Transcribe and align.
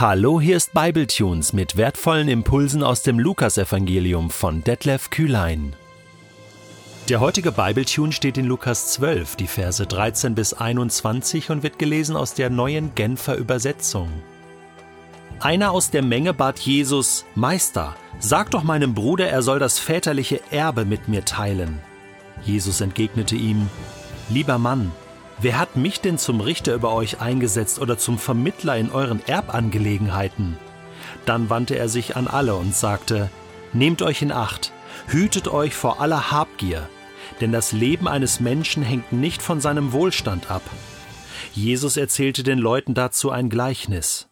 Hallo, 0.00 0.40
hier 0.40 0.56
ist 0.56 0.74
Bibletunes 0.74 1.52
mit 1.52 1.76
wertvollen 1.76 2.28
Impulsen 2.28 2.84
aus 2.84 3.02
dem 3.02 3.18
Lukasevangelium 3.18 4.30
von 4.30 4.62
Detlef 4.62 5.10
Kühlein. 5.10 5.74
Der 7.08 7.18
heutige 7.18 7.50
Bibletune 7.50 8.12
steht 8.12 8.38
in 8.38 8.46
Lukas 8.46 8.92
12, 8.92 9.34
die 9.34 9.48
Verse 9.48 9.84
13 9.84 10.36
bis 10.36 10.54
21 10.54 11.50
und 11.50 11.64
wird 11.64 11.80
gelesen 11.80 12.14
aus 12.14 12.34
der 12.34 12.48
neuen 12.48 12.94
Genfer 12.94 13.34
Übersetzung. 13.34 14.08
Einer 15.40 15.72
aus 15.72 15.90
der 15.90 16.04
Menge 16.04 16.32
bat 16.32 16.60
Jesus: 16.60 17.24
Meister, 17.34 17.96
sag 18.20 18.52
doch 18.52 18.62
meinem 18.62 18.94
Bruder, 18.94 19.28
er 19.28 19.42
soll 19.42 19.58
das 19.58 19.80
väterliche 19.80 20.40
Erbe 20.52 20.84
mit 20.84 21.08
mir 21.08 21.24
teilen. 21.24 21.80
Jesus 22.44 22.80
entgegnete 22.80 23.34
ihm: 23.34 23.68
Lieber 24.28 24.58
Mann, 24.58 24.92
Wer 25.40 25.58
hat 25.58 25.76
mich 25.76 26.00
denn 26.00 26.18
zum 26.18 26.40
Richter 26.40 26.74
über 26.74 26.92
euch 26.92 27.20
eingesetzt 27.20 27.78
oder 27.78 27.96
zum 27.96 28.18
Vermittler 28.18 28.76
in 28.76 28.90
euren 28.90 29.24
Erbangelegenheiten? 29.26 30.58
Dann 31.26 31.48
wandte 31.48 31.78
er 31.78 31.88
sich 31.88 32.16
an 32.16 32.26
alle 32.26 32.56
und 32.56 32.74
sagte, 32.74 33.30
Nehmt 33.72 34.02
euch 34.02 34.22
in 34.22 34.32
Acht, 34.32 34.72
hütet 35.06 35.46
euch 35.46 35.74
vor 35.74 36.00
aller 36.00 36.32
Habgier, 36.32 36.88
denn 37.40 37.52
das 37.52 37.72
Leben 37.72 38.08
eines 38.08 38.40
Menschen 38.40 38.82
hängt 38.82 39.12
nicht 39.12 39.40
von 39.40 39.60
seinem 39.60 39.92
Wohlstand 39.92 40.50
ab. 40.50 40.62
Jesus 41.52 41.96
erzählte 41.96 42.42
den 42.42 42.58
Leuten 42.58 42.94
dazu 42.94 43.30
ein 43.30 43.48
Gleichnis. 43.48 44.28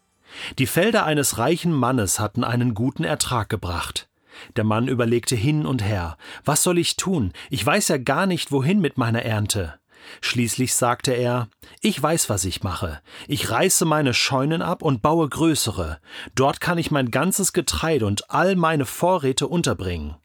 Die 0.58 0.66
Felder 0.66 1.06
eines 1.06 1.38
reichen 1.38 1.72
Mannes 1.72 2.18
hatten 2.18 2.42
einen 2.42 2.74
guten 2.74 3.04
Ertrag 3.04 3.48
gebracht. 3.48 4.08
Der 4.56 4.64
Mann 4.64 4.88
überlegte 4.88 5.36
hin 5.36 5.66
und 5.66 5.84
her, 5.84 6.18
was 6.44 6.62
soll 6.62 6.78
ich 6.78 6.96
tun? 6.96 7.32
Ich 7.48 7.64
weiß 7.64 7.88
ja 7.88 7.98
gar 7.98 8.26
nicht, 8.26 8.52
wohin 8.52 8.80
mit 8.80 8.98
meiner 8.98 9.22
Ernte. 9.22 9.78
Schließlich 10.20 10.74
sagte 10.74 11.12
er 11.12 11.48
Ich 11.80 12.02
weiß, 12.02 12.28
was 12.28 12.44
ich 12.44 12.62
mache. 12.62 13.00
Ich 13.28 13.50
reiße 13.50 13.84
meine 13.84 14.14
Scheunen 14.14 14.62
ab 14.62 14.82
und 14.82 15.02
baue 15.02 15.28
größere. 15.28 15.98
Dort 16.34 16.60
kann 16.60 16.78
ich 16.78 16.90
mein 16.90 17.10
ganzes 17.10 17.52
Getreide 17.52 18.06
und 18.06 18.30
all 18.30 18.56
meine 18.56 18.86
Vorräte 18.86 19.48
unterbringen. 19.48 20.16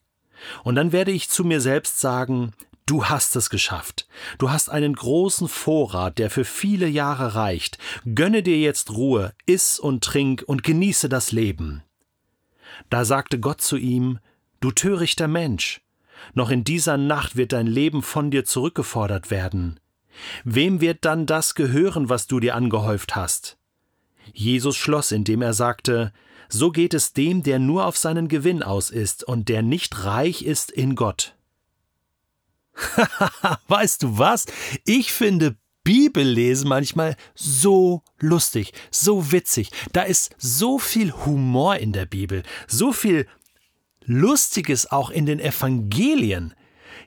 Und 0.63 0.75
dann 0.75 0.91
werde 0.91 1.11
ich 1.11 1.29
zu 1.29 1.43
mir 1.43 1.61
selbst 1.61 1.99
sagen 1.99 2.53
Du 2.87 3.05
hast 3.05 3.35
es 3.37 3.49
geschafft. 3.49 4.07
Du 4.37 4.49
hast 4.49 4.69
einen 4.69 4.93
großen 4.93 5.47
Vorrat, 5.47 6.17
der 6.17 6.29
für 6.29 6.43
viele 6.43 6.87
Jahre 6.87 7.35
reicht. 7.35 7.77
Gönne 8.15 8.43
dir 8.43 8.59
jetzt 8.59 8.91
Ruhe, 8.91 9.33
iss 9.45 9.79
und 9.79 10.03
trink 10.03 10.43
und 10.45 10.63
genieße 10.63 11.07
das 11.07 11.31
Leben. 11.31 11.83
Da 12.89 13.05
sagte 13.05 13.39
Gott 13.39 13.61
zu 13.61 13.77
ihm 13.77 14.19
Du 14.59 14.71
törichter 14.71 15.27
Mensch, 15.27 15.81
noch 16.33 16.49
in 16.49 16.63
dieser 16.63 16.97
Nacht 16.97 17.35
wird 17.35 17.53
dein 17.53 17.67
Leben 17.67 18.01
von 18.01 18.31
dir 18.31 18.45
zurückgefordert 18.45 19.31
werden. 19.31 19.79
Wem 20.43 20.81
wird 20.81 21.05
dann 21.05 21.25
das 21.25 21.55
gehören, 21.55 22.09
was 22.09 22.27
du 22.27 22.39
dir 22.39 22.55
angehäuft 22.55 23.15
hast? 23.15 23.57
Jesus 24.33 24.77
schloss, 24.77 25.11
indem 25.11 25.41
er 25.41 25.53
sagte, 25.53 26.13
so 26.49 26.71
geht 26.71 26.93
es 26.93 27.13
dem, 27.13 27.43
der 27.43 27.59
nur 27.59 27.85
auf 27.85 27.97
seinen 27.97 28.27
Gewinn 28.27 28.61
aus 28.61 28.89
ist 28.89 29.23
und 29.23 29.49
der 29.49 29.61
nicht 29.61 30.03
reich 30.03 30.43
ist 30.43 30.71
in 30.71 30.95
Gott. 30.95 31.35
weißt 33.67 34.03
du 34.03 34.17
was? 34.17 34.45
Ich 34.85 35.11
finde 35.13 35.55
Bibellesen 35.83 36.67
manchmal 36.67 37.15
so 37.33 38.03
lustig, 38.19 38.73
so 38.91 39.31
witzig. 39.31 39.71
Da 39.93 40.03
ist 40.03 40.35
so 40.37 40.77
viel 40.77 41.11
Humor 41.25 41.77
in 41.77 41.91
der 41.91 42.05
Bibel, 42.05 42.43
so 42.67 42.91
viel 42.91 43.27
Lustiges 44.05 44.91
auch 44.91 45.09
in 45.09 45.25
den 45.25 45.39
Evangelien. 45.39 46.53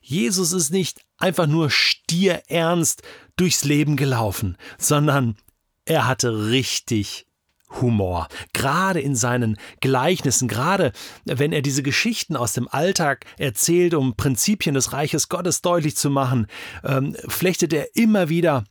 Jesus 0.01 0.53
ist 0.53 0.71
nicht 0.71 1.01
einfach 1.19 1.47
nur 1.47 1.71
stierernst 1.71 3.03
durchs 3.37 3.65
Leben 3.65 3.97
gelaufen, 3.97 4.57
sondern 4.79 5.37
er 5.85 6.07
hatte 6.07 6.49
richtig 6.49 7.27
Humor. 7.81 8.29
Gerade 8.53 9.01
in 9.01 9.17
seinen 9.17 9.57
Gleichnissen, 9.81 10.49
gerade 10.49 10.93
wenn 11.25 11.53
er 11.53 11.63
diese 11.63 11.83
Geschichten 11.83 12.37
aus 12.37 12.53
dem 12.53 12.69
Alltag 12.69 13.25
erzählt, 13.39 13.95
um 13.95 14.17
Prinzipien 14.17 14.75
des 14.75 14.93
Reiches 14.93 15.29
Gottes 15.29 15.61
deutlich 15.61 15.97
zu 15.97 16.11
machen, 16.11 16.47
ähm, 16.85 17.17
flechtet 17.29 17.73
er 17.73 17.97
immer 17.97 18.29
wieder 18.29 18.65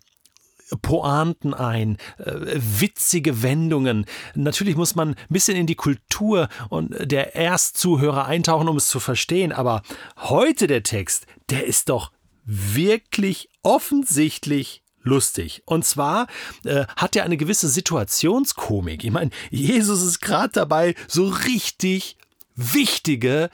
Pointen 0.82 1.54
ein, 1.54 1.98
äh, 2.18 2.34
witzige 2.56 3.44
Wendungen. 3.44 4.06
Natürlich 4.36 4.76
muss 4.76 4.96
man 4.96 5.10
ein 5.10 5.16
bisschen 5.30 5.58
in 5.58 5.68
die 5.68 5.76
Kultur 5.76 6.50
und 6.70 6.96
der 7.00 7.36
Erstzuhörer 7.36 8.26
eintauchen, 8.26 8.68
um 8.68 8.78
es 8.78 8.88
zu 8.88 9.00
verstehen, 9.00 9.52
aber 9.52 9.82
heute 10.18 10.68
der 10.68 10.84
Text, 10.84 11.28
der 11.50 11.66
ist 11.66 11.90
doch 11.90 12.12
wirklich 12.46 13.50
offensichtlich 13.62 14.84
lustig. 15.02 15.64
Und 15.66 15.86
zwar 15.86 16.28
äh, 16.64 16.86
hat 16.96 17.16
er 17.16 17.24
eine 17.24 17.38
gewisse 17.38 17.70
Situationskomik. 17.70 19.04
Ich 19.04 19.12
meine, 19.12 19.32
Jesus 19.50 20.02
ist 20.02 20.22
gerade 20.22 20.54
dabei, 20.54 20.96
so 21.08 21.28
richtig 21.28 22.18
wichtige 22.56 23.50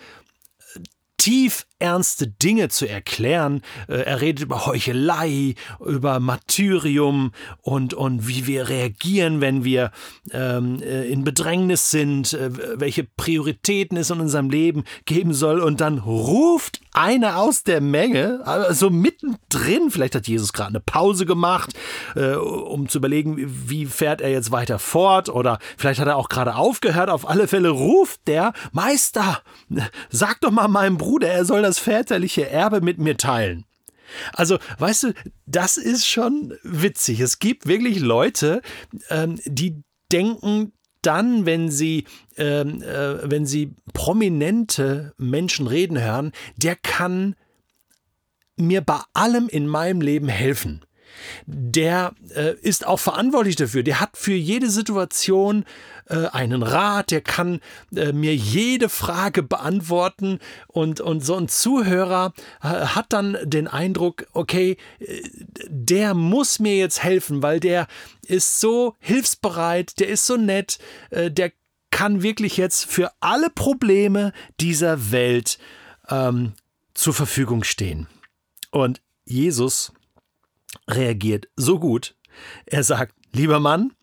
tief 1.18 1.66
ernste 1.80 2.28
Dinge 2.28 2.70
zu 2.70 2.88
erklären. 2.88 3.62
Äh, 3.88 4.02
er 4.02 4.22
redet 4.22 4.44
über 4.44 4.66
Heuchelei, 4.66 5.56
über 5.86 6.20
Martyrium 6.20 7.32
und, 7.62 7.94
und 7.94 8.28
wie 8.28 8.48
wir 8.48 8.70
reagieren, 8.70 9.42
wenn 9.42 9.64
wir 9.64 9.92
ähm, 10.32 10.82
äh, 10.82 11.08
in 11.10 11.24
Bedrängnis 11.24 11.92
sind, 11.92 12.34
äh, 12.34 12.80
welche 12.80 13.04
Prioritäten 13.04 13.98
es 13.98 14.10
in 14.10 14.20
unserem 14.20 14.50
Leben 14.50 14.84
geben 15.06 15.34
soll. 15.34 15.62
Und 15.62 15.82
dann 15.82 16.00
ruft 16.00 16.82
einer 16.92 17.38
aus 17.38 17.64
der 17.64 17.82
Menge, 17.82 18.42
also 18.46 18.90
mittendrin, 18.90 19.92
vielleicht 19.92 20.16
hat 20.16 20.28
Jesus 20.28 20.54
gerade 20.54 20.70
eine 20.70 20.80
Pause 20.80 21.26
gemacht, 21.26 21.72
äh, 22.16 22.34
um 22.34 22.90
zu 22.90 22.98
überlegen, 22.98 23.36
wie 23.70 23.86
fährt 23.86 24.22
er 24.22 24.32
jetzt 24.32 24.52
weiter 24.52 24.80
fort 24.80 25.30
oder 25.30 25.60
vielleicht 25.78 26.00
hat 26.00 26.08
er 26.08 26.18
auch 26.18 26.30
gerade 26.30 26.56
aufgehört. 26.56 27.10
Auf 27.10 27.30
alle 27.30 27.48
Fälle 27.48 27.70
ruft 27.70 28.28
der 28.28 28.54
Meister, 28.72 29.42
sag 30.10 30.42
doch 30.42 30.52
mal 30.52 30.68
meinem 30.68 30.98
Bruder, 30.98 31.30
er 31.30 31.46
soll 31.46 31.62
das 31.62 31.69
väterliche 31.78 32.50
Erbe 32.50 32.81
mit 32.81 32.97
mir 32.97 33.18
teilen. 33.18 33.66
Also, 34.34 34.57
weißt 34.80 35.03
du, 35.03 35.13
das 35.46 35.78
ist 35.78 36.07
schon 36.07 36.56
witzig. 36.63 37.19
Es 37.19 37.38
gibt 37.38 37.68
wirklich 37.68 38.00
Leute, 38.00 38.62
ähm, 39.09 39.40
die 39.46 39.84
denken 40.12 40.74
dann, 41.02 41.46
wenn 41.46 41.69
sie, 41.69 42.06
ähm, 42.38 42.81
äh, 42.81 43.30
wenn 43.30 43.46
sie 43.46 43.75
prominente 43.94 45.13
Menschen 45.18 45.68
reden 45.68 46.02
hören, 46.02 46.31
der 46.57 46.75
kann 46.75 47.35
mir 48.57 48.81
bei 48.81 49.00
allem 49.13 49.47
in 49.47 49.68
meinem 49.68 50.01
Leben 50.01 50.28
helfen 50.28 50.84
der 51.46 52.14
äh, 52.36 52.56
ist 52.62 52.86
auch 52.86 53.00
verantwortlich 53.00 53.56
dafür. 53.56 53.84
Der 53.84 54.00
hat 54.00 54.18
für 54.18 54.34
jede 54.34 54.70
Situation 54.70 55.66
äh, 56.08 56.28
einen 56.28 56.64
Rat, 56.64 57.12
der 57.12 57.22
kann 57.22 57.59
äh, 57.96 58.12
mir 58.12 58.36
jede 58.36 58.90
Frage 58.90 59.44
beantworten 59.44 60.40
und, 60.68 61.02
und 61.02 61.22
so 61.22 61.36
ein 61.36 61.48
Zuhörer 61.48 62.34
äh, 62.62 62.68
hat 62.68 63.14
dann 63.14 63.38
den 63.44 63.68
Eindruck, 63.68 64.28
okay, 64.34 64.78
äh, 65.00 65.22
der 65.68 66.14
muss 66.14 66.59
mir 66.59 66.75
jetzt 66.78 67.03
helfen, 67.03 67.42
weil 67.44 67.59
der 67.59 67.88
ist 68.28 68.59
so 68.59 68.96
hilfsbereit, 69.00 70.00
der 70.00 70.09
ist 70.09 70.25
so 70.25 70.38
nett, 70.38 70.80
äh, 71.09 71.31
der 71.31 71.52
kann 71.92 72.22
wirklich 72.22 72.58
jetzt 72.58 72.86
für 72.86 73.12
alle 73.19 73.50
Probleme 73.50 74.31
dieser 74.59 75.12
Welt 75.12 75.59
ähm, 76.09 76.53
zur 76.94 77.14
Verfügung 77.14 77.64
stehen. 77.64 78.08
Und 78.72 79.02
Jesus 79.25 79.92
reagiert 80.88 81.47
so 81.56 81.80
gut. 81.80 82.16
Er 82.66 82.84
sagt, 82.84 83.16
lieber 83.34 83.59
Mann, 83.59 83.94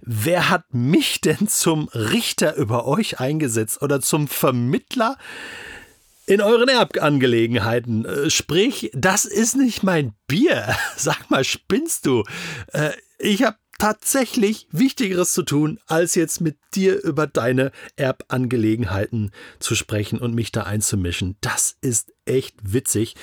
wer 0.00 0.48
hat 0.48 0.72
mich 0.72 1.20
denn 1.20 1.48
zum 1.48 1.88
Richter 1.88 2.56
über 2.56 2.86
euch 2.86 3.20
eingesetzt 3.20 3.82
oder 3.82 4.00
zum 4.00 4.28
Vermittler 4.28 5.16
in 6.26 6.40
euren 6.40 6.68
Erbangelegenheiten? 6.68 8.04
Äh, 8.04 8.30
sprich, 8.30 8.90
das 8.94 9.24
ist 9.24 9.56
nicht 9.56 9.82
mein 9.82 10.14
Bier. 10.26 10.76
Sag 10.96 11.30
mal, 11.30 11.44
spinnst 11.44 12.06
du? 12.06 12.24
Äh, 12.72 12.90
ich 13.18 13.42
habe 13.42 13.56
tatsächlich 13.78 14.68
Wichtigeres 14.70 15.32
zu 15.32 15.42
tun, 15.42 15.78
als 15.86 16.14
jetzt 16.14 16.40
mit 16.40 16.56
dir 16.74 17.02
über 17.02 17.26
deine 17.26 17.72
Erbangelegenheiten 17.96 19.32
zu 19.58 19.74
sprechen 19.74 20.18
und 20.18 20.34
mich 20.34 20.52
da 20.52 20.62
einzumischen. 20.62 21.36
Das 21.40 21.76
ist 21.80 22.12
echt 22.26 22.56
witzig. 22.62 23.14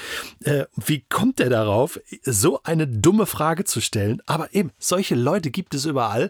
Äh, 0.44 0.66
wie 0.76 1.02
kommt 1.02 1.40
er 1.40 1.50
darauf, 1.50 2.00
so 2.24 2.62
eine 2.64 2.88
dumme 2.88 3.26
Frage 3.26 3.66
zu 3.66 3.82
stellen? 3.82 4.22
Aber 4.26 4.54
eben, 4.54 4.72
solche 4.80 5.16
Leute 5.16 5.52
gibt 5.52 5.76
es 5.76 5.86
überall, 5.86 6.30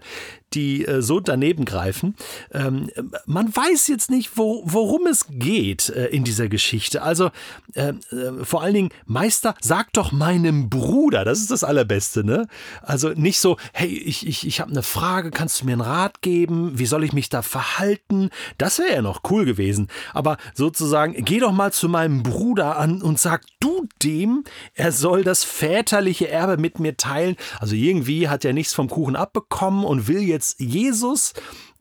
die 0.54 0.86
äh, 0.86 1.02
so 1.02 1.20
daneben 1.20 1.66
greifen. 1.66 2.16
Ähm, 2.52 2.90
man 3.25 3.56
weiß 3.56 3.88
jetzt 3.88 4.10
nicht, 4.10 4.38
wo, 4.38 4.64
worum 4.66 5.08
es 5.08 5.28
geht 5.30 5.90
äh, 5.90 6.08
in 6.08 6.24
dieser 6.24 6.48
Geschichte. 6.48 7.02
Also 7.02 7.31
äh, 7.74 7.94
äh, 8.12 8.44
vor 8.44 8.62
allen 8.62 8.74
Dingen, 8.74 8.90
Meister, 9.06 9.56
sag 9.62 9.94
doch 9.94 10.12
meinem 10.12 10.69
Bruder, 10.69 11.26
das 11.26 11.40
ist 11.40 11.52
das 11.52 11.64
Allerbeste, 11.64 12.24
ne? 12.24 12.48
Also 12.81 13.10
nicht 13.10 13.40
so, 13.40 13.58
hey, 13.74 13.88
ich, 13.88 14.28
ich, 14.28 14.46
ich 14.46 14.60
habe 14.60 14.72
eine 14.72 14.84
Frage, 14.84 15.31
kannst 15.31 15.62
du 15.62 15.66
mir 15.66 15.74
einen 15.74 15.81
Rat 15.81 16.22
geben? 16.22 16.78
Wie 16.78 16.86
soll 16.86 17.04
ich 17.04 17.14
mich 17.14 17.30
da 17.30 17.42
verhalten? 17.42 18.30
Das 18.58 18.80
wäre 18.80 18.94
ja 18.94 19.02
noch 19.02 19.22
cool 19.30 19.46
gewesen. 19.46 19.88
Aber 20.14 20.38
sozusagen, 20.54 21.14
geh 21.26 21.40
doch 21.40 21.52
mal 21.52 21.72
zu 21.72 21.90
meinem 21.90 22.24
Bruder 22.24 22.62
Bruder 22.63 22.77
an 22.77 23.01
und 23.01 23.19
sagt 23.19 23.50
du 23.60 23.88
dem, 24.01 24.44
er 24.74 24.92
soll 24.92 25.24
das 25.24 25.44
väterliche 25.44 26.30
Erbe 26.30 26.57
mit 26.57 26.80
mir 26.80 26.95
teilen. 26.98 27.36
Also 27.60 27.75
irgendwie 27.75 28.30
hat 28.30 28.45
er 28.45 28.54
nichts 28.54 28.74
vom 28.74 28.89
Kuchen 28.89 29.15
abbekommen 29.15 29.83
und 29.83 30.07
will 30.07 30.21
jetzt 30.21 30.60
Jesus 30.60 31.33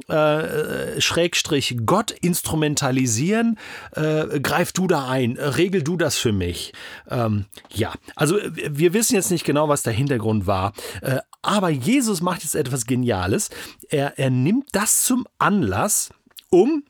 äh, 0.09 1.01
Schrägstrich 1.01 1.77
Gott 1.87 2.11
instrumentalisieren. 2.11 3.59
Äh, 3.93 4.41
greif 4.41 4.73
du 4.73 4.87
da 4.89 5.09
ein, 5.09 5.37
regel 5.37 5.83
du 5.83 5.97
das 5.97 6.17
für 6.17 6.33
mich. 6.33 6.73
Ähm, 7.09 7.47
ja, 7.73 7.93
also 8.17 8.37
wir 8.37 8.93
wissen 8.93 9.15
jetzt 9.15 9.31
nicht 9.31 9.45
genau, 9.45 9.69
was 9.69 9.83
der 9.83 9.93
Hintergrund 9.93 10.47
war. 10.47 10.73
Äh, 11.01 11.19
aber 11.43 11.71
Jesus 11.71 12.21
macht 12.21 12.43
jetzt 12.43 12.55
etwas 12.55 12.87
Geniales. 12.87 13.51
Er, 13.89 14.19
er 14.19 14.31
nimmt 14.31 14.67
das 14.73 15.05
zum 15.05 15.27
Anlass, 15.39 16.11
um 16.51 16.85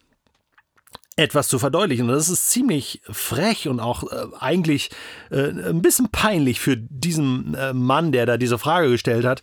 etwas 1.22 1.48
zu 1.48 1.58
verdeutlichen. 1.58 2.08
Und 2.08 2.14
das 2.14 2.28
ist 2.28 2.50
ziemlich 2.50 3.00
frech 3.10 3.68
und 3.68 3.80
auch 3.80 4.04
äh, 4.04 4.26
eigentlich 4.38 4.90
äh, 5.30 5.48
ein 5.48 5.82
bisschen 5.82 6.10
peinlich 6.10 6.60
für 6.60 6.76
diesen 6.76 7.54
äh, 7.54 7.72
Mann, 7.72 8.12
der 8.12 8.26
da 8.26 8.36
diese 8.36 8.58
Frage 8.58 8.90
gestellt 8.90 9.24
hat. 9.24 9.42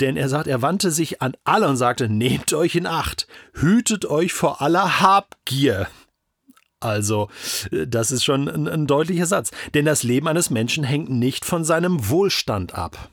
Denn 0.00 0.16
er 0.16 0.28
sagt, 0.28 0.46
er 0.46 0.62
wandte 0.62 0.90
sich 0.90 1.22
an 1.22 1.34
alle 1.44 1.68
und 1.68 1.76
sagte, 1.76 2.08
nehmt 2.08 2.52
euch 2.52 2.74
in 2.74 2.86
Acht, 2.86 3.26
hütet 3.52 4.06
euch 4.06 4.32
vor 4.32 4.60
aller 4.60 5.00
Habgier. 5.00 5.88
Also, 6.80 7.30
äh, 7.70 7.86
das 7.86 8.12
ist 8.12 8.24
schon 8.24 8.48
ein, 8.48 8.68
ein 8.68 8.86
deutlicher 8.86 9.26
Satz. 9.26 9.50
Denn 9.72 9.84
das 9.84 10.02
Leben 10.02 10.28
eines 10.28 10.50
Menschen 10.50 10.84
hängt 10.84 11.10
nicht 11.10 11.44
von 11.44 11.64
seinem 11.64 12.08
Wohlstand 12.08 12.74
ab. 12.74 13.10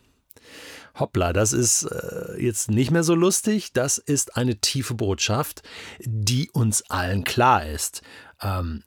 Hoppla, 1.00 1.34
das 1.34 1.54
ist 1.54 1.84
äh, 1.84 2.42
jetzt 2.42 2.70
nicht 2.70 2.92
mehr 2.92 3.04
so 3.04 3.16
lustig. 3.16 3.74
Das 3.74 3.98
ist 3.98 4.38
eine 4.38 4.58
tiefe 4.58 4.94
Botschaft, 4.94 5.64
die 6.00 6.50
uns 6.52 6.90
allen 6.90 7.24
klar 7.24 7.66
ist. 7.66 8.02
Ähm, 8.42 8.84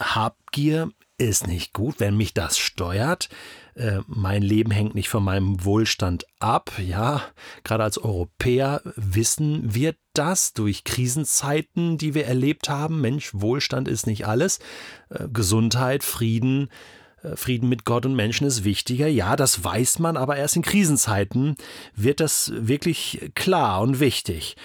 Habgier 0.00 0.90
ist 1.18 1.46
nicht 1.46 1.72
gut, 1.72 2.00
wenn 2.00 2.16
mich 2.16 2.34
das 2.34 2.58
steuert. 2.58 3.28
Äh, 3.74 4.00
mein 4.06 4.42
Leben 4.42 4.70
hängt 4.70 4.94
nicht 4.94 5.08
von 5.08 5.22
meinem 5.22 5.64
Wohlstand 5.64 6.26
ab. 6.40 6.72
Ja, 6.78 7.22
gerade 7.64 7.84
als 7.84 7.98
Europäer 7.98 8.82
wissen 8.96 9.74
wir 9.74 9.94
das 10.14 10.52
durch 10.52 10.84
Krisenzeiten, 10.84 11.96
die 11.96 12.14
wir 12.14 12.26
erlebt 12.26 12.68
haben. 12.68 13.00
Mensch, 13.00 13.30
Wohlstand 13.34 13.88
ist 13.88 14.06
nicht 14.06 14.26
alles. 14.26 14.58
Äh, 15.10 15.28
Gesundheit, 15.32 16.02
Frieden, 16.02 16.68
Frieden 17.34 17.68
mit 17.68 17.84
Gott 17.84 18.06
und 18.06 18.14
Menschen 18.14 18.46
ist 18.46 18.64
wichtiger. 18.64 19.06
Ja, 19.06 19.36
das 19.36 19.62
weiß 19.62 19.98
man, 19.98 20.16
aber 20.16 20.36
erst 20.36 20.56
in 20.56 20.62
Krisenzeiten 20.62 21.56
wird 21.94 22.20
das 22.20 22.52
wirklich 22.54 23.30
klar 23.34 23.80
und 23.80 24.00
wichtig. 24.00 24.56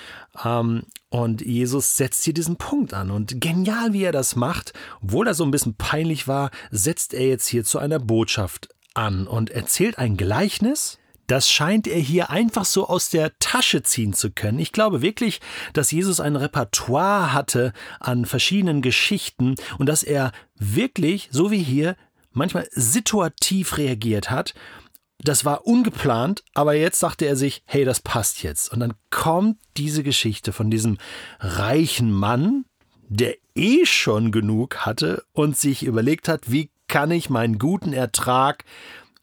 Ähm, 0.44 0.84
und 1.10 1.42
Jesus 1.42 1.96
setzt 1.96 2.24
hier 2.24 2.34
diesen 2.34 2.58
Punkt 2.58 2.94
an. 2.94 3.12
Und 3.12 3.40
genial, 3.40 3.94
wie 3.94 4.04
er 4.04 4.12
das 4.12 4.36
macht, 4.36 4.74
obwohl 5.02 5.28
er 5.28 5.34
so 5.34 5.44
ein 5.44 5.52
bisschen 5.52 5.76
peinlich 5.76 6.28
war, 6.28 6.52
setzt 6.70 7.14
er 7.14 7.28
jetzt 7.28 7.48
hier 7.48 7.64
zu 7.64 7.80
einer 7.80 8.00
Botschaft 8.00 8.70
an 8.94 9.28
und 9.28 9.52
erzählt 9.52 9.98
ein 9.98 10.18
Gleichnis. 10.18 10.98
Das 11.28 11.50
scheint 11.50 11.88
er 11.88 12.00
hier 12.00 12.30
einfach 12.30 12.64
so 12.66 12.88
aus 12.88 13.10
der 13.10 13.38
Tasche 13.40 13.84
ziehen 13.84 14.14
zu 14.14 14.32
können. 14.32 14.60
Ich 14.60 14.72
glaube 14.72 15.02
wirklich, 15.02 15.42
dass 15.74 15.92
Jesus 15.92 16.22
ein 16.22 16.38
Repertoire 16.38 17.34
hatte 17.34 17.74
an 18.00 18.26
verschiedenen 18.26 18.82
Geschichten 18.82 19.56
und 19.78 19.88
dass 19.88 20.04
er 20.04 20.32
wirklich, 20.56 21.28
so 21.32 21.52
wie 21.52 21.62
hier, 21.62 21.96
manchmal 22.38 22.68
situativ 22.72 23.78
reagiert 23.78 24.30
hat. 24.30 24.54
Das 25.20 25.46
war 25.46 25.66
ungeplant, 25.66 26.44
aber 26.54 26.76
jetzt 26.76 27.00
sagte 27.00 27.26
er 27.26 27.36
sich, 27.36 27.64
hey, 27.66 27.84
das 27.84 28.00
passt 28.02 28.44
jetzt. 28.44 28.72
Und 28.72 28.80
dann 28.80 28.94
kommt 29.10 29.58
diese 29.76 30.04
Geschichte 30.04 30.54
von 30.54 30.70
diesem 30.70 30.98
reichen 31.40 32.12
Mann, 32.12 32.66
der 33.10 33.36
eh 33.56 33.86
schon 33.86 34.32
genug 34.32 34.86
hatte 34.86 35.24
und 35.34 35.58
sich 35.58 35.84
überlegt 35.84 36.28
hat, 36.28 36.52
wie 36.52 36.70
kann 36.88 37.12
ich 37.12 37.30
meinen 37.30 37.58
guten 37.58 37.94
Ertrag 37.94 38.64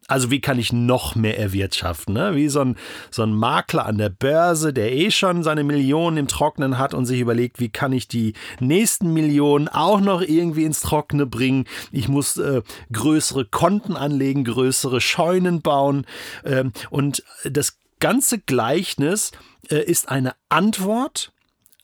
also 0.07 0.31
wie 0.31 0.41
kann 0.41 0.59
ich 0.59 0.73
noch 0.73 1.15
mehr 1.15 1.39
erwirtschaften? 1.39 2.15
Ne? 2.15 2.35
Wie 2.35 2.49
so 2.49 2.61
ein, 2.61 2.77
so 3.11 3.23
ein 3.23 3.35
Makler 3.35 3.87
an 3.87 3.99
der 3.99 4.11
Börse, 4.11 4.73
der 4.73 4.93
eh 4.93 5.11
schon 5.11 5.43
seine 5.43 5.65
Millionen 5.65 6.19
im 6.19 6.29
Trocknen 6.29 6.79
hat 6.79 6.95
und 6.95 7.07
sich 7.07 7.21
überlegt, 7.21 7.59
wie 7.59 7.71
kann 7.71 7.93
ich 7.93 8.07
die 8.07 8.35
nächsten 8.61 9.13
Millionen 9.15 9.69
auch 9.69 10.01
noch 10.01 10.21
irgendwie 10.21 10.65
ins 10.65 10.81
Trockene 10.81 11.27
bringen. 11.27 11.65
Ich 11.91 12.09
muss 12.09 12.37
äh, 12.37 12.63
größere 12.93 13.47
Konten 13.47 13.97
anlegen, 13.97 14.45
größere 14.45 15.01
Scheunen 15.01 15.63
bauen. 15.63 16.07
Ähm, 16.45 16.73
und 16.91 17.23
das 17.45 17.79
ganze 17.99 18.39
Gleichnis 18.39 19.33
äh, 19.71 19.83
ist 19.83 20.11
eine 20.11 20.35
Antwort 20.49 21.33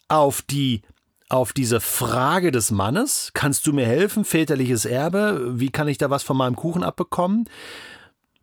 auf 0.08 0.42
die 0.42 0.82
auf 1.30 1.52
diese 1.52 1.80
Frage 1.80 2.50
des 2.50 2.72
Mannes, 2.72 3.30
kannst 3.34 3.64
du 3.64 3.72
mir 3.72 3.86
helfen, 3.86 4.24
väterliches 4.24 4.84
Erbe, 4.84 5.52
wie 5.60 5.70
kann 5.70 5.86
ich 5.86 5.96
da 5.96 6.10
was 6.10 6.24
von 6.24 6.36
meinem 6.36 6.56
Kuchen 6.56 6.82
abbekommen? 6.82 7.48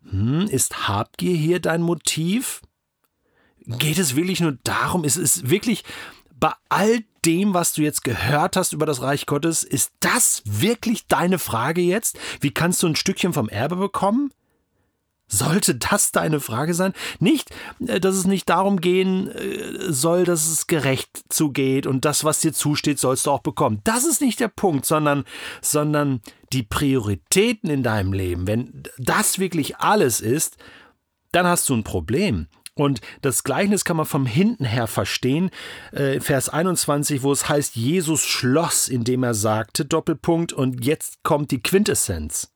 Hm, 0.09 0.47
ist 0.47 0.87
Habgier 0.87 1.35
hier 1.35 1.59
dein 1.59 1.81
Motiv? 1.81 2.61
Geht 3.65 3.97
es 3.97 4.15
wirklich 4.15 4.39
nur 4.39 4.57
darum? 4.63 5.03
Ist 5.03 5.17
es 5.17 5.49
wirklich 5.49 5.83
bei 6.39 6.53
all 6.69 7.03
dem, 7.25 7.53
was 7.53 7.73
du 7.73 7.81
jetzt 7.81 8.03
gehört 8.03 8.55
hast 8.55 8.73
über 8.73 8.85
das 8.85 9.01
Reich 9.01 9.25
Gottes, 9.25 9.63
ist 9.63 9.91
das 9.99 10.41
wirklich 10.45 11.07
deine 11.07 11.39
Frage 11.39 11.81
jetzt? 11.81 12.17
Wie 12.39 12.51
kannst 12.51 12.81
du 12.83 12.87
ein 12.87 12.95
Stückchen 12.95 13.33
vom 13.33 13.49
Erbe 13.49 13.75
bekommen? 13.75 14.31
Sollte 15.29 15.75
das 15.75 16.13
deine 16.13 16.39
Frage 16.39 16.73
sein? 16.73 16.93
Nicht, 17.19 17.51
äh, 17.85 17.99
dass 17.99 18.15
es 18.15 18.25
nicht 18.25 18.47
darum 18.47 18.79
gehen 18.79 19.29
äh, 19.29 19.91
soll, 19.91 20.23
dass 20.23 20.47
es 20.47 20.67
gerecht 20.67 21.25
zugeht 21.29 21.85
und 21.85 22.05
das, 22.05 22.23
was 22.23 22.39
dir 22.39 22.53
zusteht, 22.53 22.97
sollst 22.97 23.25
du 23.25 23.31
auch 23.31 23.41
bekommen. 23.41 23.81
Das 23.83 24.05
ist 24.05 24.21
nicht 24.21 24.39
der 24.39 24.47
Punkt, 24.47 24.85
sondern, 24.85 25.25
sondern 25.61 26.21
die 26.53 26.63
Prioritäten 26.63 27.69
in 27.69 27.83
deinem 27.83 28.13
Leben. 28.13 28.47
Wenn 28.47 28.83
das 28.97 29.37
wirklich 29.37 29.77
alles 29.77 30.21
ist, 30.21 30.55
dann 31.33 31.45
hast 31.45 31.67
du 31.67 31.75
ein 31.75 31.83
Problem. 31.83 32.47
Und 32.73 33.01
das 33.21 33.43
Gleichnis 33.43 33.83
kann 33.83 33.97
man 33.97 34.05
vom 34.05 34.25
Hinten 34.25 34.63
her 34.63 34.87
verstehen. 34.87 35.49
Äh, 35.91 36.21
Vers 36.21 36.47
21, 36.47 37.23
wo 37.23 37.31
es 37.31 37.49
heißt, 37.49 37.75
Jesus 37.75 38.21
schloss, 38.23 38.87
indem 38.87 39.23
er 39.23 39.33
sagte, 39.33 39.83
Doppelpunkt, 39.83 40.53
und 40.53 40.85
jetzt 40.85 41.23
kommt 41.23 41.51
die 41.51 41.61
Quintessenz. 41.61 42.53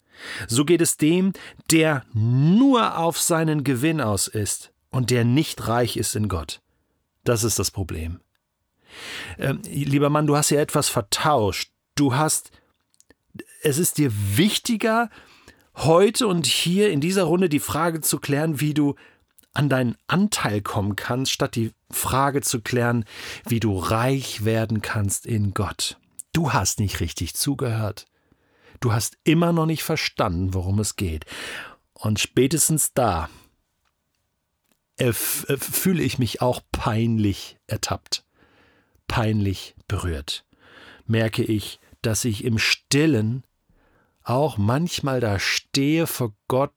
So 0.47 0.65
geht 0.65 0.81
es 0.81 0.97
dem, 0.97 1.33
der 1.71 2.03
nur 2.13 2.97
auf 2.97 3.19
seinen 3.19 3.63
Gewinn 3.63 4.01
aus 4.01 4.27
ist 4.27 4.71
und 4.89 5.09
der 5.09 5.25
nicht 5.25 5.67
reich 5.67 5.97
ist 5.97 6.15
in 6.15 6.27
Gott. 6.27 6.61
Das 7.23 7.43
ist 7.43 7.59
das 7.59 7.71
Problem. 7.71 8.19
Ähm, 9.37 9.61
lieber 9.65 10.09
Mann, 10.09 10.27
du 10.27 10.35
hast 10.35 10.49
ja 10.49 10.59
etwas 10.59 10.89
vertauscht. 10.89 11.71
Du 11.95 12.15
hast, 12.15 12.51
es 13.61 13.77
ist 13.77 13.97
dir 13.97 14.11
wichtiger, 14.35 15.09
heute 15.75 16.27
und 16.27 16.45
hier 16.45 16.91
in 16.91 17.01
dieser 17.01 17.23
Runde 17.23 17.49
die 17.49 17.59
Frage 17.59 18.01
zu 18.01 18.19
klären, 18.19 18.59
wie 18.59 18.73
du 18.73 18.95
an 19.53 19.69
deinen 19.69 19.97
Anteil 20.07 20.61
kommen 20.61 20.95
kannst, 20.95 21.31
statt 21.31 21.55
die 21.55 21.71
Frage 21.89 22.41
zu 22.41 22.61
klären, 22.61 23.05
wie 23.47 23.59
du 23.59 23.77
reich 23.77 24.45
werden 24.45 24.81
kannst 24.81 25.25
in 25.25 25.53
Gott. 25.53 25.97
Du 26.33 26.53
hast 26.53 26.79
nicht 26.79 27.01
richtig 27.01 27.35
zugehört. 27.35 28.05
Du 28.81 28.91
hast 28.91 29.17
immer 29.23 29.53
noch 29.53 29.67
nicht 29.67 29.83
verstanden, 29.83 30.53
worum 30.53 30.79
es 30.79 30.95
geht. 30.95 31.25
Und 31.93 32.19
spätestens 32.19 32.93
da 32.93 33.29
äh, 34.97 35.13
fühle 35.13 36.03
ich 36.03 36.19
mich 36.19 36.41
auch 36.41 36.61
peinlich 36.71 37.57
ertappt, 37.67 38.25
peinlich 39.07 39.75
berührt. 39.87 40.45
Merke 41.05 41.43
ich, 41.43 41.79
dass 42.01 42.25
ich 42.25 42.43
im 42.43 42.57
Stillen 42.57 43.45
auch 44.23 44.57
manchmal 44.57 45.19
da 45.19 45.39
stehe 45.39 46.07
vor 46.07 46.33
Gott 46.47 46.73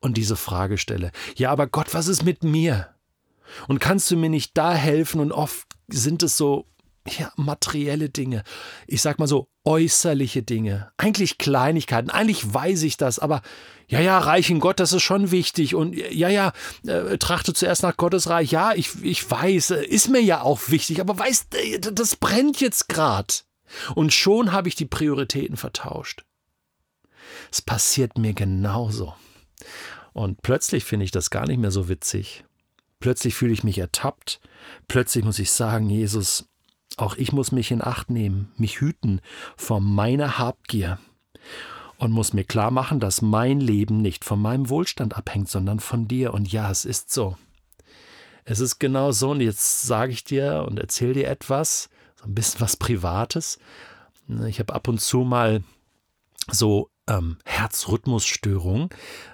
und 0.00 0.16
diese 0.16 0.36
Frage 0.36 0.78
stelle. 0.78 1.12
Ja, 1.36 1.50
aber 1.50 1.66
Gott, 1.66 1.92
was 1.92 2.08
ist 2.08 2.24
mit 2.24 2.42
mir? 2.42 2.94
Und 3.68 3.80
kannst 3.80 4.10
du 4.10 4.16
mir 4.16 4.30
nicht 4.30 4.56
da 4.56 4.74
helfen? 4.74 5.20
Und 5.20 5.32
oft 5.32 5.68
sind 5.88 6.22
es 6.22 6.38
so 6.38 6.66
ja, 7.08 7.32
materielle 7.36 8.08
Dinge. 8.08 8.44
Ich 8.86 9.02
sag 9.02 9.18
mal 9.18 9.26
so, 9.26 9.48
äußerliche 9.64 10.42
Dinge. 10.42 10.92
Eigentlich 10.96 11.38
Kleinigkeiten. 11.38 12.10
Eigentlich 12.10 12.52
weiß 12.52 12.82
ich 12.82 12.96
das, 12.96 13.18
aber 13.18 13.42
ja, 13.88 14.00
ja, 14.00 14.18
Reich 14.18 14.50
in 14.50 14.60
Gott, 14.60 14.80
das 14.80 14.92
ist 14.92 15.02
schon 15.02 15.30
wichtig. 15.30 15.74
Und 15.74 15.94
ja, 15.94 16.28
ja, 16.28 16.52
äh, 16.86 17.18
trachte 17.18 17.52
zuerst 17.52 17.82
nach 17.82 17.96
Gottes 17.96 18.28
Reich. 18.28 18.52
Ja, 18.52 18.72
ich, 18.74 19.02
ich 19.02 19.28
weiß, 19.28 19.72
äh, 19.72 19.84
ist 19.84 20.08
mir 20.08 20.22
ja 20.22 20.42
auch 20.42 20.60
wichtig, 20.68 21.00
aber 21.00 21.18
weißt, 21.18 21.54
äh, 21.54 21.78
das 21.80 22.16
brennt 22.16 22.60
jetzt 22.60 22.88
grad. 22.88 23.44
Und 23.94 24.12
schon 24.12 24.52
habe 24.52 24.68
ich 24.68 24.74
die 24.74 24.86
Prioritäten 24.86 25.56
vertauscht. 25.56 26.24
Es 27.50 27.62
passiert 27.62 28.18
mir 28.18 28.34
genauso. 28.34 29.14
Und 30.12 30.42
plötzlich 30.42 30.84
finde 30.84 31.04
ich 31.04 31.10
das 31.10 31.30
gar 31.30 31.46
nicht 31.46 31.58
mehr 31.58 31.70
so 31.70 31.88
witzig. 31.88 32.44
Plötzlich 33.00 33.34
fühle 33.34 33.52
ich 33.52 33.64
mich 33.64 33.78
ertappt. 33.78 34.40
Plötzlich 34.88 35.24
muss 35.24 35.38
ich 35.38 35.50
sagen, 35.50 35.90
Jesus, 35.90 36.48
auch 36.98 37.16
ich 37.16 37.32
muss 37.32 37.52
mich 37.52 37.70
in 37.70 37.82
Acht 37.82 38.10
nehmen, 38.10 38.52
mich 38.56 38.80
hüten 38.80 39.20
vor 39.56 39.80
meiner 39.80 40.38
Habgier 40.38 40.98
und 42.02 42.10
muss 42.10 42.32
mir 42.32 42.44
klar 42.44 42.72
machen, 42.72 42.98
dass 42.98 43.22
mein 43.22 43.60
Leben 43.60 43.98
nicht 43.98 44.24
von 44.24 44.42
meinem 44.42 44.68
Wohlstand 44.68 45.16
abhängt, 45.16 45.48
sondern 45.48 45.78
von 45.78 46.08
dir. 46.08 46.34
Und 46.34 46.50
ja, 46.50 46.68
es 46.68 46.84
ist 46.84 47.12
so. 47.12 47.36
Es 48.44 48.58
ist 48.58 48.80
genau 48.80 49.12
so. 49.12 49.30
Und 49.30 49.40
jetzt 49.40 49.82
sage 49.82 50.10
ich 50.10 50.24
dir 50.24 50.66
und 50.68 50.80
erzähle 50.80 51.14
dir 51.14 51.28
etwas, 51.28 51.90
so 52.16 52.24
ein 52.24 52.34
bisschen 52.34 52.60
was 52.60 52.76
Privates. 52.76 53.60
Ich 54.48 54.58
habe 54.58 54.74
ab 54.74 54.88
und 54.88 55.00
zu 55.00 55.20
mal 55.20 55.62
so 56.50 56.90
ähm, 57.08 57.38
Herzrhythmusstörungen. 57.44 58.88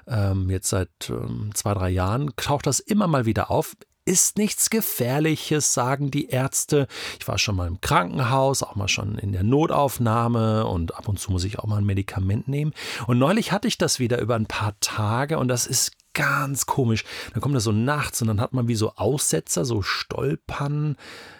Ähm, 0.07 0.51
jetzt 0.51 0.69
seit 0.69 0.91
ähm, 1.09 1.53
zwei, 1.55 1.73
drei 1.73 1.89
Jahren 1.89 2.33
taucht 2.37 2.67
das 2.67 2.81
immer 2.81 3.07
mal 3.07 3.25
wieder 3.25 3.51
auf 3.51 3.77
ist 4.09 4.39
nichts 4.39 4.71
Gefährliches, 4.71 5.75
sagen 5.75 6.11
die 6.11 6.29
Ärzte. 6.31 6.89
Ich 7.21 7.29
war 7.29 7.37
schon 7.37 7.57
mal 7.57 7.69
im 7.69 7.83
Krankenhaus, 7.83 8.63
auch 8.63 8.75
mal 8.75 8.89
schon 8.89 9.19
in 9.19 9.33
der 9.33 9.43
Notaufnahme 9.43 10.67
und 10.67 10.95
ab 10.97 11.09
und 11.09 11.21
zu 11.21 11.31
muss 11.31 11.45
ich 11.45 11.59
auch 11.59 11.67
mal 11.67 11.77
ein 11.77 11.85
Medikament 11.85 12.49
nehmen. 12.49 12.73
Und 13.07 13.19
neulich 13.19 13.53
hatte 13.53 13.69
ich 13.69 13.77
das 13.77 13.99
wieder 13.99 14.19
über 14.19 14.35
ein 14.35 14.47
paar 14.47 14.81
Tage 14.81 15.39
und 15.39 15.49
das 15.49 15.67
ist 15.67 15.93
ganz 16.19 16.67
komisch. 16.67 17.05
Dann 17.33 17.41
kommt 17.41 17.55
das 17.55 17.63
so 17.63 17.71
nachts 17.71 18.21
und 18.21 18.27
dann 18.27 18.41
hat 18.41 18.53
man 18.53 18.67
wie 18.67 18.75
so 18.75 18.93
Aussetzer, 18.97 19.65
so 19.65 19.83
Stolpern 19.83 20.97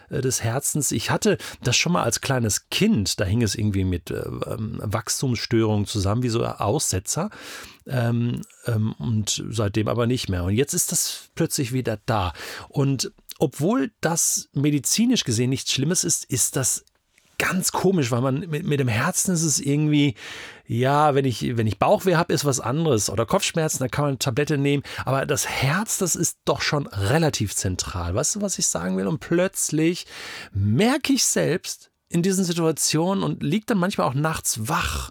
äh, 0.09 0.21
des 0.21 0.41
Herzens. 0.41 0.93
Ich 0.93 1.11
hatte 1.11 1.37
das 1.61 1.75
schon 1.75 1.91
mal 1.91 2.03
als 2.03 2.21
kleines 2.21 2.69
Kind, 2.69 3.19
da 3.19 3.25
hing 3.25 3.41
es 3.41 3.55
irgendwie 3.55 3.83
mit 3.83 4.09
äh, 4.09 4.23
ähm, 4.47 4.79
Wachstumsstörungen 4.81 5.85
zusammen, 5.85 6.23
wie 6.23 6.29
so 6.29 6.45
Aussetzer. 6.45 7.29
Ähm, 7.87 8.41
ähm, 8.67 8.93
und 8.93 9.43
seitdem 9.49 9.89
aber 9.89 10.07
nicht 10.07 10.29
mehr. 10.29 10.45
Und 10.45 10.53
jetzt 10.53 10.73
ist 10.73 10.93
das 10.93 11.29
plötzlich 11.35 11.73
wieder 11.73 11.99
da. 12.05 12.31
Und 12.69 13.11
obwohl 13.37 13.91
das 13.99 14.47
medizinisch 14.53 15.25
gesehen 15.25 15.49
nichts 15.49 15.73
Schlimmes 15.73 16.05
ist, 16.05 16.23
ist 16.25 16.55
das 16.55 16.85
ganz 17.39 17.71
komisch, 17.71 18.11
weil 18.11 18.21
man 18.21 18.41
mit, 18.41 18.65
mit 18.65 18.79
dem 18.79 18.87
Herzen 18.87 19.33
ist 19.33 19.43
es 19.43 19.59
irgendwie, 19.59 20.13
ja, 20.67 21.15
wenn 21.15 21.25
ich, 21.25 21.57
wenn 21.57 21.65
ich 21.65 21.79
Bauchweh 21.79 22.15
habe, 22.15 22.31
ist 22.31 22.45
was 22.45 22.59
anderes. 22.59 23.09
Oder 23.09 23.25
Kopfschmerzen, 23.25 23.79
da 23.79 23.87
kann 23.87 24.03
man 24.03 24.09
eine 24.09 24.19
Tablette 24.19 24.59
nehmen. 24.59 24.83
Aber 25.05 25.25
das 25.25 25.47
Herz, 25.47 25.97
das 25.97 26.15
ist 26.15 26.37
doch 26.45 26.61
schon 26.61 26.85
relativ 26.85 27.55
zentral. 27.55 28.13
Weißt 28.13 28.35
du, 28.35 28.41
was 28.41 28.59
ich 28.59 28.67
sagen 28.67 28.97
will? 28.97 29.07
Und 29.07 29.19
plötzlich 29.19 30.05
merke 30.51 31.13
ich 31.13 31.25
selbst 31.25 31.89
in 32.09 32.21
diesen 32.21 32.43
Situationen 32.45 33.23
und 33.23 33.41
liege 33.41 33.65
dann 33.65 33.79
manchmal 33.79 34.07
auch 34.07 34.13
nachts 34.13 34.67
wach 34.67 35.09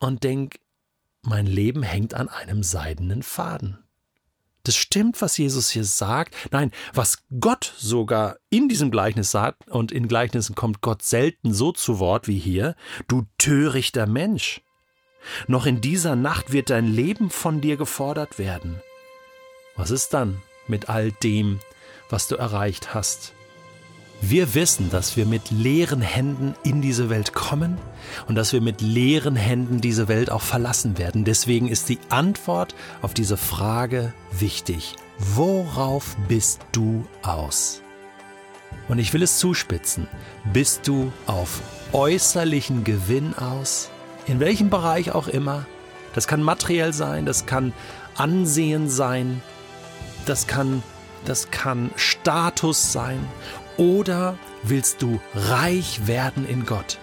und 0.00 0.24
denke, 0.24 0.58
mein 1.22 1.46
Leben 1.46 1.82
hängt 1.82 2.14
an 2.14 2.28
einem 2.28 2.62
seidenen 2.62 3.22
Faden. 3.22 3.85
Das 4.66 4.74
stimmt, 4.74 5.22
was 5.22 5.36
Jesus 5.38 5.70
hier 5.70 5.84
sagt. 5.84 6.34
Nein, 6.50 6.72
was 6.92 7.18
Gott 7.38 7.72
sogar 7.76 8.38
in 8.50 8.68
diesem 8.68 8.90
Gleichnis 8.90 9.30
sagt, 9.30 9.68
und 9.68 9.92
in 9.92 10.08
Gleichnissen 10.08 10.56
kommt 10.56 10.80
Gott 10.80 11.02
selten 11.02 11.54
so 11.54 11.70
zu 11.70 12.00
Wort 12.00 12.26
wie 12.26 12.40
hier, 12.40 12.74
du 13.06 13.26
törichter 13.38 14.08
Mensch. 14.08 14.62
Noch 15.46 15.66
in 15.66 15.80
dieser 15.80 16.16
Nacht 16.16 16.52
wird 16.52 16.70
dein 16.70 16.88
Leben 16.88 17.30
von 17.30 17.60
dir 17.60 17.76
gefordert 17.76 18.40
werden. 18.40 18.82
Was 19.76 19.92
ist 19.92 20.12
dann 20.12 20.42
mit 20.66 20.88
all 20.88 21.12
dem, 21.12 21.60
was 22.10 22.26
du 22.26 22.34
erreicht 22.34 22.92
hast? 22.92 23.34
Wir 24.22 24.54
wissen, 24.54 24.90
dass 24.90 25.16
wir 25.16 25.26
mit 25.26 25.50
leeren 25.50 26.00
Händen 26.00 26.54
in 26.64 26.80
diese 26.80 27.10
Welt 27.10 27.34
kommen 27.34 27.78
und 28.26 28.34
dass 28.34 28.52
wir 28.52 28.60
mit 28.60 28.80
leeren 28.80 29.36
Händen 29.36 29.80
diese 29.80 30.08
Welt 30.08 30.30
auch 30.30 30.42
verlassen 30.42 30.98
werden. 30.98 31.24
Deswegen 31.24 31.68
ist 31.68 31.88
die 31.88 31.98
Antwort 32.08 32.74
auf 33.02 33.12
diese 33.12 33.36
Frage 33.36 34.14
wichtig. 34.32 34.96
Worauf 35.18 36.16
bist 36.28 36.60
du 36.72 37.06
aus? 37.22 37.82
Und 38.88 38.98
ich 38.98 39.12
will 39.12 39.22
es 39.22 39.38
zuspitzen. 39.38 40.08
Bist 40.52 40.88
du 40.88 41.12
auf 41.26 41.60
äußerlichen 41.92 42.84
Gewinn 42.84 43.34
aus? 43.34 43.90
In 44.26 44.40
welchem 44.40 44.70
Bereich 44.70 45.12
auch 45.12 45.28
immer? 45.28 45.66
Das 46.14 46.26
kann 46.26 46.42
materiell 46.42 46.94
sein, 46.94 47.26
das 47.26 47.44
kann 47.44 47.74
Ansehen 48.16 48.88
sein, 48.88 49.42
das 50.24 50.46
kann, 50.46 50.82
das 51.26 51.50
kann 51.50 51.90
Status 51.96 52.92
sein 52.92 53.20
oder 53.76 54.38
willst 54.62 55.02
du 55.02 55.20
reich 55.34 56.06
werden 56.06 56.46
in 56.46 56.66
Gott? 56.66 56.98